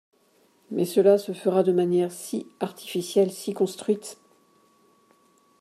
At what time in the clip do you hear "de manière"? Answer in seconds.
1.61-2.11